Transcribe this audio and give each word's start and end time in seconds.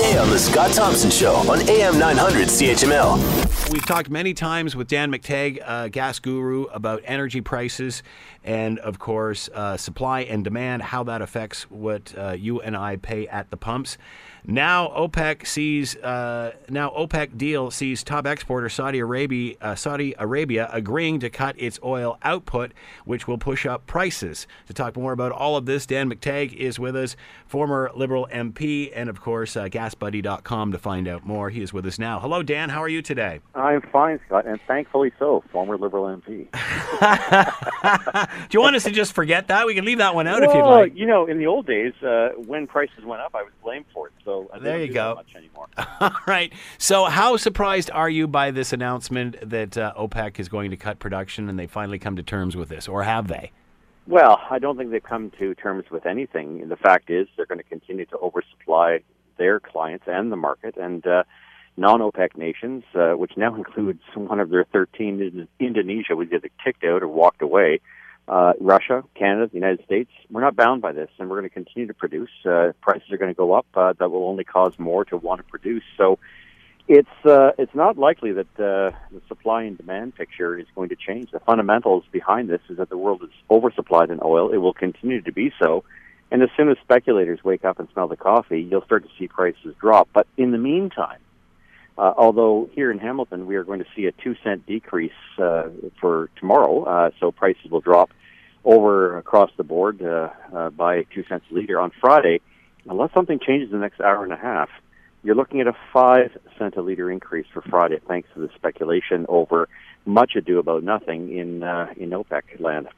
Weekday 0.00 0.18
on 0.18 0.30
The 0.30 0.38
Scott 0.38 0.72
Thompson 0.72 1.10
Show 1.10 1.34
on 1.34 1.60
AM 1.68 1.98
900 1.98 2.48
CHML. 2.48 3.70
We've 3.70 3.84
talked 3.84 4.08
many 4.08 4.32
times 4.32 4.74
with 4.74 4.88
Dan 4.88 5.12
McTeague, 5.12 5.60
uh, 5.62 5.88
gas 5.88 6.18
guru, 6.18 6.64
about 6.64 7.02
energy 7.04 7.42
prices 7.42 8.02
and, 8.42 8.78
of 8.78 8.98
course, 8.98 9.50
uh, 9.52 9.76
supply 9.76 10.20
and 10.20 10.42
demand, 10.42 10.82
how 10.82 11.04
that 11.04 11.20
affects 11.20 11.64
what 11.70 12.14
uh, 12.16 12.30
you 12.30 12.62
and 12.62 12.76
I 12.76 12.96
pay 12.96 13.28
at 13.28 13.50
the 13.50 13.58
pumps. 13.58 13.98
Now 14.46 14.88
OPEC 14.88 15.46
sees 15.46 15.96
uh, 15.96 16.52
now 16.68 16.90
OPEC 16.90 17.36
deal 17.36 17.70
sees 17.70 18.02
top 18.02 18.26
exporter 18.26 18.68
Saudi 18.68 18.98
Arabia 18.98 19.56
uh, 19.60 19.74
Saudi 19.74 20.14
Arabia 20.18 20.68
agreeing 20.72 21.20
to 21.20 21.30
cut 21.30 21.54
its 21.58 21.78
oil 21.84 22.18
output, 22.22 22.72
which 23.04 23.28
will 23.28 23.38
push 23.38 23.66
up 23.66 23.86
prices. 23.86 24.46
To 24.66 24.74
talk 24.74 24.96
more 24.96 25.12
about 25.12 25.32
all 25.32 25.56
of 25.56 25.66
this, 25.66 25.86
Dan 25.86 26.10
McTeague 26.10 26.54
is 26.54 26.78
with 26.78 26.96
us, 26.96 27.16
former 27.46 27.90
Liberal 27.94 28.28
MP, 28.32 28.90
and 28.94 29.10
of 29.10 29.20
course 29.20 29.56
uh, 29.56 29.64
GasBuddy.com 29.64 30.72
to 30.72 30.78
find 30.78 31.06
out 31.06 31.26
more. 31.26 31.50
He 31.50 31.62
is 31.62 31.72
with 31.72 31.86
us 31.86 31.98
now. 31.98 32.20
Hello, 32.20 32.42
Dan. 32.42 32.70
How 32.70 32.82
are 32.82 32.88
you 32.88 33.02
today? 33.02 33.40
I'm 33.54 33.82
fine, 33.82 34.20
Scott, 34.26 34.46
and 34.46 34.60
thankfully 34.66 35.12
so. 35.18 35.44
Former 35.52 35.76
Liberal 35.76 36.04
MP. 36.04 36.50
Do 38.48 38.58
you 38.58 38.60
want 38.60 38.76
us 38.76 38.84
to 38.84 38.90
just 38.90 39.12
forget 39.12 39.48
that? 39.48 39.66
We 39.66 39.74
can 39.74 39.84
leave 39.84 39.98
that 39.98 40.14
one 40.14 40.26
out 40.26 40.40
well, 40.40 40.50
if 40.50 40.56
you'd 40.56 40.62
like. 40.62 40.96
You 40.96 41.06
know, 41.06 41.26
in 41.26 41.38
the 41.38 41.46
old 41.46 41.66
days, 41.66 41.92
uh, 42.02 42.30
when 42.36 42.66
prices 42.66 43.04
went 43.04 43.20
up, 43.20 43.34
I 43.34 43.42
was 43.42 43.52
blamed 43.62 43.86
for 43.92 44.08
it. 44.08 44.12
So 44.24 44.29
I 44.52 44.58
There 44.58 44.80
you 44.80 44.92
go. 44.92 45.10
That 45.10 45.16
much 45.16 45.34
anymore. 45.36 45.68
All 46.00 46.10
right. 46.26 46.52
So, 46.78 47.06
how 47.06 47.36
surprised 47.36 47.90
are 47.90 48.10
you 48.10 48.26
by 48.26 48.50
this 48.50 48.72
announcement 48.72 49.36
that 49.48 49.76
uh, 49.76 49.92
OPEC 49.98 50.38
is 50.38 50.48
going 50.48 50.70
to 50.70 50.76
cut 50.76 50.98
production 50.98 51.48
and 51.48 51.58
they 51.58 51.66
finally 51.66 51.98
come 51.98 52.16
to 52.16 52.22
terms 52.22 52.56
with 52.56 52.68
this, 52.68 52.88
or 52.88 53.02
have 53.02 53.28
they? 53.28 53.52
Well, 54.06 54.40
I 54.50 54.58
don't 54.58 54.76
think 54.76 54.90
they've 54.90 55.02
come 55.02 55.30
to 55.38 55.54
terms 55.54 55.84
with 55.90 56.06
anything. 56.06 56.68
The 56.68 56.76
fact 56.76 57.10
is, 57.10 57.28
they're 57.36 57.46
going 57.46 57.58
to 57.58 57.64
continue 57.64 58.06
to 58.06 58.18
oversupply 58.18 59.00
their 59.36 59.60
clients 59.60 60.04
and 60.06 60.32
the 60.32 60.36
market. 60.36 60.76
And 60.76 61.06
uh, 61.06 61.22
non-OPEC 61.76 62.36
nations, 62.36 62.84
uh, 62.94 63.12
which 63.12 63.36
now 63.36 63.54
includes 63.60 64.02
one 64.14 64.40
of 64.40 64.50
their 64.50 64.64
13, 64.64 65.20
in- 65.20 65.48
Indonesia, 65.64 66.16
was 66.16 66.28
either 66.32 66.50
kicked 66.62 66.84
out 66.84 67.02
or 67.02 67.08
walked 67.08 67.42
away. 67.42 67.80
Uh, 68.28 68.52
Russia, 68.60 69.02
Canada, 69.16 69.48
the 69.48 69.54
United 69.54 69.84
States, 69.84 70.10
we're 70.30 70.40
not 70.40 70.54
bound 70.54 70.80
by 70.80 70.92
this, 70.92 71.10
and 71.18 71.28
we're 71.28 71.38
going 71.40 71.48
to 71.48 71.54
continue 71.54 71.88
to 71.88 71.94
produce. 71.94 72.30
Uh, 72.44 72.72
prices 72.80 73.10
are 73.10 73.16
going 73.16 73.30
to 73.30 73.36
go 73.36 73.52
up. 73.52 73.66
Uh, 73.74 73.92
that 73.98 74.10
will 74.10 74.28
only 74.28 74.44
cause 74.44 74.78
more 74.78 75.04
to 75.04 75.16
want 75.16 75.40
to 75.40 75.44
produce. 75.44 75.82
So 75.96 76.18
it's 76.86 77.08
uh, 77.24 77.52
it's 77.56 77.74
not 77.74 77.98
likely 77.98 78.32
that 78.32 78.48
uh, 78.58 78.90
the 79.12 79.22
supply 79.28 79.62
and 79.62 79.76
demand 79.76 80.16
picture 80.16 80.58
is 80.58 80.66
going 80.74 80.88
to 80.88 80.96
change. 80.96 81.30
The 81.30 81.38
fundamentals 81.38 82.02
behind 82.10 82.48
this 82.48 82.60
is 82.68 82.78
that 82.78 82.88
the 82.88 82.98
world 82.98 83.22
is 83.22 83.30
oversupplied 83.48 84.10
in 84.10 84.18
oil. 84.22 84.52
It 84.52 84.58
will 84.58 84.74
continue 84.74 85.22
to 85.22 85.32
be 85.32 85.52
so. 85.62 85.84
And 86.32 86.42
as 86.42 86.48
soon 86.56 86.68
as 86.68 86.76
speculators 86.82 87.44
wake 87.44 87.64
up 87.64 87.78
and 87.78 87.88
smell 87.92 88.08
the 88.08 88.16
coffee, 88.16 88.60
you'll 88.60 88.84
start 88.84 89.04
to 89.04 89.10
see 89.18 89.28
prices 89.28 89.74
drop. 89.80 90.08
But 90.12 90.26
in 90.36 90.50
the 90.50 90.58
meantime, 90.58 91.19
uh, 92.00 92.14
although 92.16 92.70
here 92.72 92.90
in 92.90 92.98
Hamilton 92.98 93.46
we 93.46 93.56
are 93.56 93.64
going 93.64 93.80
to 93.80 93.86
see 93.94 94.06
a 94.06 94.12
two 94.12 94.34
cent 94.42 94.64
decrease 94.66 95.12
uh, 95.38 95.64
for 96.00 96.30
tomorrow, 96.36 96.84
uh, 96.84 97.10
so 97.20 97.30
prices 97.30 97.70
will 97.70 97.82
drop 97.82 98.10
over 98.64 99.18
across 99.18 99.50
the 99.58 99.64
board 99.64 100.02
uh, 100.02 100.30
uh, 100.54 100.70
by 100.70 101.02
two 101.14 101.24
cents 101.28 101.44
a 101.50 101.54
liter 101.54 101.78
on 101.78 101.92
Friday. 102.00 102.40
Unless 102.88 103.12
something 103.12 103.38
changes 103.38 103.70
in 103.70 103.78
the 103.78 103.82
next 103.82 104.00
hour 104.00 104.24
and 104.24 104.32
a 104.32 104.36
half, 104.36 104.70
you're 105.22 105.34
looking 105.34 105.60
at 105.60 105.66
a 105.66 105.76
five 105.92 106.30
cent 106.58 106.74
a 106.76 106.80
liter 106.80 107.10
increase 107.10 107.46
for 107.52 107.60
Friday, 107.60 108.00
thanks 108.08 108.30
to 108.32 108.40
the 108.40 108.48
speculation 108.54 109.26
over 109.28 109.68
much 110.06 110.36
ado 110.36 110.58
about 110.58 110.82
nothing 110.82 111.36
in 111.36 111.62
uh, 111.62 111.92
in 111.98 112.10
OPEC 112.10 112.60
land. 112.60 112.88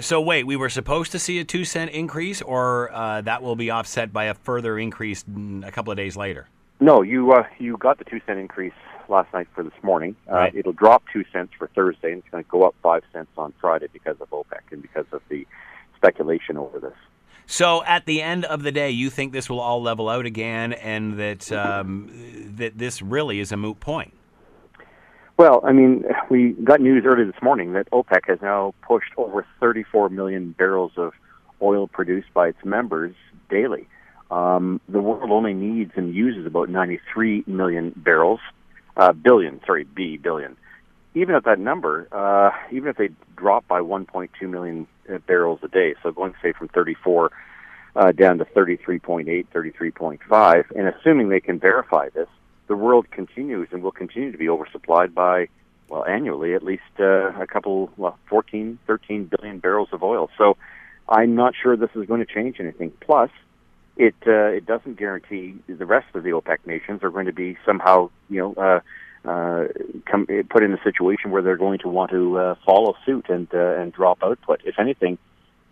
So, 0.00 0.20
wait, 0.20 0.46
we 0.48 0.56
were 0.56 0.68
supposed 0.68 1.12
to 1.12 1.20
see 1.20 1.38
a 1.38 1.44
two 1.44 1.64
cent 1.64 1.92
increase, 1.92 2.42
or 2.42 2.90
uh, 2.92 3.20
that 3.20 3.40
will 3.40 3.56
be 3.56 3.70
offset 3.70 4.12
by 4.12 4.24
a 4.24 4.34
further 4.34 4.76
increase 4.80 5.24
a 5.62 5.70
couple 5.70 5.92
of 5.92 5.96
days 5.96 6.16
later? 6.16 6.48
No, 6.80 7.02
you 7.02 7.32
uh, 7.32 7.44
you 7.58 7.76
got 7.76 7.98
the 7.98 8.04
two 8.04 8.20
cent 8.26 8.38
increase 8.38 8.72
last 9.08 9.32
night 9.32 9.48
for 9.54 9.62
this 9.62 9.72
morning. 9.82 10.16
Uh, 10.30 10.34
Right. 10.34 10.54
It'll 10.54 10.72
drop 10.72 11.02
two 11.12 11.24
cents 11.32 11.52
for 11.58 11.68
Thursday, 11.74 12.12
and 12.12 12.18
it's 12.22 12.28
going 12.30 12.44
to 12.44 12.50
go 12.50 12.64
up 12.64 12.74
five 12.82 13.02
cents 13.12 13.30
on 13.36 13.52
Friday 13.60 13.88
because 13.92 14.16
of 14.20 14.30
OPEC 14.30 14.60
and 14.70 14.82
because 14.82 15.06
of 15.12 15.22
the 15.28 15.46
speculation 15.96 16.56
over 16.56 16.78
this. 16.78 16.94
So, 17.46 17.82
at 17.84 18.04
the 18.04 18.20
end 18.20 18.44
of 18.44 18.62
the 18.62 18.70
day, 18.70 18.90
you 18.90 19.08
think 19.08 19.32
this 19.32 19.48
will 19.48 19.60
all 19.60 19.82
level 19.82 20.08
out 20.08 20.26
again, 20.26 20.74
and 20.74 21.18
that 21.18 21.50
um, 21.50 22.10
that 22.56 22.76
this 22.78 23.00
really 23.00 23.40
is 23.40 23.50
a 23.52 23.56
moot 23.56 23.80
point? 23.80 24.12
Well, 25.38 25.60
I 25.64 25.72
mean, 25.72 26.04
we 26.30 26.52
got 26.64 26.80
news 26.80 27.04
early 27.06 27.24
this 27.24 27.40
morning 27.40 27.72
that 27.72 27.90
OPEC 27.90 28.28
has 28.28 28.42
now 28.42 28.74
pushed 28.82 29.12
over 29.16 29.46
34 29.60 30.10
million 30.10 30.50
barrels 30.50 30.92
of 30.96 31.12
oil 31.62 31.86
produced 31.86 32.32
by 32.34 32.48
its 32.48 32.58
members 32.64 33.14
daily. 33.48 33.88
Um, 34.30 34.80
the 34.88 35.00
world 35.00 35.30
only 35.30 35.54
needs 35.54 35.92
and 35.96 36.14
uses 36.14 36.46
about 36.46 36.68
93 36.68 37.44
million 37.46 37.92
barrels, 37.96 38.40
uh, 38.96 39.12
billion, 39.12 39.60
sorry, 39.64 39.84
B 39.84 40.16
billion. 40.16 40.56
Even 41.14 41.34
at 41.34 41.44
that 41.44 41.58
number, 41.58 42.06
uh, 42.12 42.50
even 42.70 42.88
if 42.88 42.96
they 42.96 43.08
drop 43.36 43.66
by 43.66 43.80
1.2 43.80 44.28
million 44.48 44.86
uh, 45.12 45.18
barrels 45.18 45.60
a 45.62 45.68
day, 45.68 45.94
so 46.02 46.12
going 46.12 46.34
say 46.42 46.52
from 46.52 46.68
34 46.68 47.30
uh, 47.96 48.12
down 48.12 48.38
to 48.38 48.44
33.8, 48.44 49.46
33.5, 49.48 50.64
and 50.76 50.88
assuming 50.88 51.30
they 51.30 51.40
can 51.40 51.58
verify 51.58 52.08
this, 52.10 52.28
the 52.68 52.76
world 52.76 53.10
continues 53.10 53.68
and 53.72 53.82
will 53.82 53.92
continue 53.92 54.30
to 54.30 54.38
be 54.38 54.46
oversupplied 54.46 55.14
by, 55.14 55.48
well, 55.88 56.04
annually 56.04 56.54
at 56.54 56.62
least 56.62 56.82
uh, 57.00 57.32
a 57.40 57.46
couple, 57.46 57.90
well, 57.96 58.18
14, 58.28 58.78
13 58.86 59.24
billion 59.24 59.58
barrels 59.58 59.88
of 59.92 60.02
oil. 60.02 60.30
So 60.36 60.58
I'm 61.08 61.34
not 61.34 61.54
sure 61.60 61.76
this 61.76 61.90
is 61.94 62.06
going 62.06 62.24
to 62.24 62.32
change 62.32 62.60
anything. 62.60 62.92
Plus, 63.00 63.30
it 63.98 64.14
uh, 64.26 64.46
it 64.46 64.64
doesn't 64.64 64.96
guarantee 64.96 65.56
the 65.66 65.84
rest 65.84 66.06
of 66.14 66.22
the 66.22 66.30
OPEC 66.30 66.58
nations 66.66 67.02
are 67.02 67.10
going 67.10 67.26
to 67.26 67.32
be 67.32 67.58
somehow, 67.66 68.10
you 68.30 68.40
know, 68.40 68.54
uh, 68.54 68.80
uh, 69.28 69.66
come, 70.06 70.26
put 70.48 70.62
in 70.62 70.72
a 70.72 70.82
situation 70.82 71.32
where 71.32 71.42
they're 71.42 71.56
going 71.56 71.80
to 71.80 71.88
want 71.88 72.10
to 72.12 72.38
uh, 72.38 72.54
follow 72.64 72.94
suit 73.04 73.26
and 73.28 73.48
uh, 73.52 73.80
and 73.80 73.92
drop 73.92 74.18
output. 74.22 74.60
If 74.64 74.78
anything, 74.78 75.18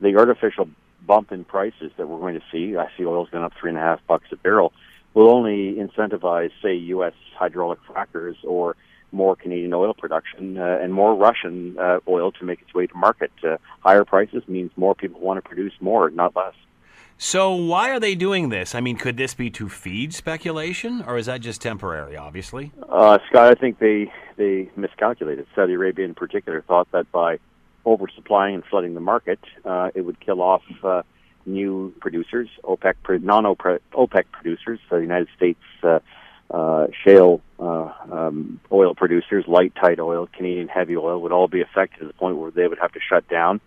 the 0.00 0.16
artificial 0.16 0.68
bump 1.06 1.32
in 1.32 1.44
prices 1.44 1.92
that 1.98 2.08
we're 2.08 2.18
going 2.18 2.34
to 2.34 2.44
see, 2.50 2.76
I 2.76 2.88
see 2.96 3.04
oil's 3.04 3.28
going 3.28 3.44
up 3.44 3.52
three 3.60 3.70
and 3.70 3.78
a 3.78 3.82
half 3.82 4.00
bucks 4.06 4.24
a 4.32 4.36
barrel, 4.36 4.72
will 5.12 5.30
only 5.30 5.74
incentivize, 5.74 6.50
say, 6.62 6.74
U.S. 6.74 7.12
hydraulic 7.36 7.78
frackers 7.86 8.36
or 8.42 8.74
more 9.12 9.36
Canadian 9.36 9.74
oil 9.74 9.92
production 9.92 10.56
uh, 10.56 10.78
and 10.80 10.92
more 10.92 11.14
Russian 11.14 11.78
uh, 11.78 11.98
oil 12.08 12.32
to 12.32 12.44
make 12.44 12.62
its 12.62 12.74
way 12.74 12.86
to 12.86 12.94
market. 12.96 13.30
Uh, 13.46 13.58
higher 13.80 14.04
prices 14.04 14.42
means 14.48 14.70
more 14.76 14.94
people 14.94 15.20
want 15.20 15.36
to 15.36 15.48
produce 15.48 15.74
more, 15.80 16.08
not 16.10 16.34
less. 16.34 16.54
So, 17.16 17.54
why 17.54 17.90
are 17.90 18.00
they 18.00 18.14
doing 18.14 18.48
this? 18.48 18.74
I 18.74 18.80
mean, 18.80 18.96
could 18.96 19.16
this 19.16 19.34
be 19.34 19.48
to 19.50 19.68
feed 19.68 20.12
speculation, 20.12 21.02
or 21.06 21.16
is 21.16 21.26
that 21.26 21.40
just 21.40 21.62
temporary? 21.62 22.16
Obviously. 22.16 22.72
Uh, 22.88 23.18
Scott, 23.28 23.50
I 23.50 23.54
think 23.54 23.78
they 23.78 24.12
they 24.36 24.70
miscalculated. 24.76 25.46
Saudi 25.54 25.74
Arabia, 25.74 26.04
in 26.04 26.14
particular, 26.14 26.62
thought 26.62 26.90
that 26.92 27.10
by 27.12 27.38
oversupplying 27.86 28.54
and 28.54 28.64
flooding 28.64 28.94
the 28.94 29.00
market, 29.00 29.38
uh, 29.64 29.90
it 29.94 30.00
would 30.02 30.18
kill 30.20 30.42
off 30.42 30.62
uh, 30.82 31.02
new 31.46 31.94
producers, 32.00 32.48
OPEC, 32.64 33.22
non-OPEC 33.22 34.24
producers, 34.32 34.80
the 34.90 34.96
United 34.96 35.28
States 35.36 35.60
uh, 35.82 36.00
uh, 36.50 36.86
shale 37.04 37.40
uh, 37.58 37.90
um, 38.10 38.60
oil 38.72 38.94
producers, 38.94 39.44
light 39.46 39.72
tight 39.74 40.00
oil, 40.00 40.28
Canadian 40.32 40.68
heavy 40.68 40.96
oil 40.96 41.20
would 41.22 41.32
all 41.32 41.48
be 41.48 41.60
affected 41.60 42.00
to 42.00 42.06
the 42.06 42.12
point 42.14 42.36
where 42.36 42.50
they 42.50 42.66
would 42.66 42.78
have 42.78 42.92
to 42.92 43.00
shut 43.00 43.28
down, 43.28 43.60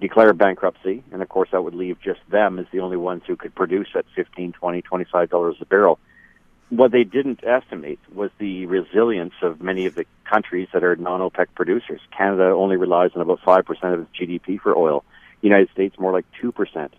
declare 0.00 0.32
bankruptcy, 0.32 1.02
and 1.12 1.22
of 1.22 1.28
course 1.28 1.48
that 1.52 1.62
would 1.62 1.74
leave 1.74 2.00
just 2.00 2.20
them 2.30 2.58
as 2.58 2.66
the 2.72 2.80
only 2.80 2.96
ones 2.96 3.22
who 3.26 3.36
could 3.36 3.54
produce 3.54 3.88
at 3.94 4.04
15, 4.14 4.52
20, 4.52 4.82
25 4.82 5.30
dollars 5.30 5.56
a 5.60 5.64
barrel 5.66 5.98
what 6.68 6.90
they 6.90 7.04
didn't 7.04 7.44
estimate 7.44 8.00
was 8.12 8.30
the 8.38 8.66
resilience 8.66 9.34
of 9.42 9.60
many 9.60 9.86
of 9.86 9.94
the 9.94 10.04
countries 10.24 10.68
that 10.72 10.82
are 10.82 10.96
non-OPEC 10.96 11.46
producers. 11.54 12.00
Canada 12.16 12.44
only 12.44 12.76
relies 12.76 13.12
on 13.14 13.22
about 13.22 13.40
5% 13.42 13.94
of 13.94 14.00
its 14.00 14.10
GDP 14.18 14.60
for 14.60 14.76
oil. 14.76 15.04
United 15.42 15.70
States 15.70 15.96
more 15.98 16.12
like 16.12 16.26
2%. 16.42 16.90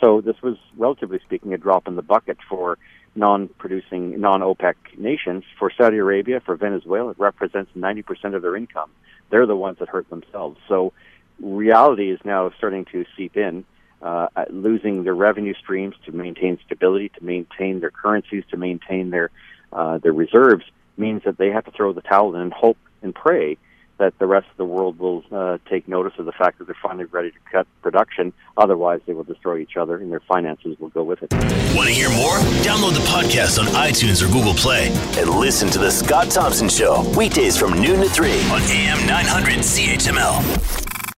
So 0.00 0.20
this 0.20 0.40
was, 0.40 0.56
relatively 0.76 1.18
speaking, 1.24 1.52
a 1.52 1.58
drop 1.58 1.88
in 1.88 1.96
the 1.96 2.02
bucket 2.02 2.38
for 2.48 2.78
non-producing, 3.16 4.20
non-OPEC 4.20 4.74
nations. 4.96 5.42
For 5.58 5.72
Saudi 5.76 5.96
Arabia, 5.96 6.40
for 6.40 6.54
Venezuela, 6.54 7.10
it 7.10 7.18
represents 7.18 7.72
90% 7.76 8.36
of 8.36 8.42
their 8.42 8.54
income. 8.54 8.90
They're 9.30 9.46
the 9.46 9.56
ones 9.56 9.78
that 9.80 9.88
hurt 9.88 10.08
themselves. 10.08 10.60
So 10.68 10.92
reality 11.40 12.10
is 12.10 12.20
now 12.24 12.50
starting 12.58 12.84
to 12.86 13.04
seep 13.16 13.36
in 13.36 13.64
uh, 14.02 14.28
losing 14.50 15.04
their 15.04 15.14
revenue 15.14 15.54
streams 15.54 15.94
to 16.06 16.12
maintain 16.12 16.58
stability, 16.64 17.08
to 17.10 17.24
maintain 17.24 17.80
their 17.80 17.90
currencies, 17.90 18.44
to 18.50 18.56
maintain 18.56 19.10
their 19.10 19.30
uh, 19.72 19.98
their 19.98 20.12
reserves, 20.12 20.64
means 20.96 21.22
that 21.24 21.36
they 21.36 21.50
have 21.50 21.64
to 21.64 21.70
throw 21.72 21.92
the 21.92 22.00
towel 22.00 22.34
in 22.34 22.40
and 22.40 22.52
hope 22.52 22.78
and 23.02 23.14
pray 23.14 23.56
that 23.98 24.16
the 24.20 24.26
rest 24.26 24.46
of 24.48 24.56
the 24.56 24.64
world 24.64 24.96
will 24.98 25.24
uh, 25.32 25.58
take 25.68 25.88
notice 25.88 26.12
of 26.18 26.24
the 26.24 26.32
fact 26.32 26.58
that 26.58 26.66
they're 26.66 26.76
finally 26.80 27.04
ready 27.06 27.32
to 27.32 27.38
cut 27.50 27.66
production. 27.82 28.32
Otherwise, 28.56 29.00
they 29.06 29.12
will 29.12 29.24
destroy 29.24 29.58
each 29.58 29.76
other, 29.76 29.96
and 29.96 30.10
their 30.12 30.20
finances 30.20 30.78
will 30.78 30.88
go 30.90 31.02
with 31.02 31.20
it. 31.22 31.32
Want 31.74 31.88
to 31.88 31.94
hear 31.94 32.08
more? 32.10 32.38
Download 32.62 32.94
the 32.94 33.04
podcast 33.08 33.58
on 33.58 33.66
iTunes 33.74 34.22
or 34.22 34.32
Google 34.32 34.54
Play 34.54 34.88
and 35.18 35.28
listen 35.28 35.68
to 35.70 35.78
The 35.78 35.90
Scott 35.90 36.30
Thompson 36.30 36.68
Show 36.68 37.02
weekdays 37.16 37.58
from 37.58 37.72
noon 37.82 38.00
to 38.00 38.08
3 38.08 38.30
on 38.50 38.62
AM 38.62 39.04
900 39.06 39.58
CHML. 39.58 40.87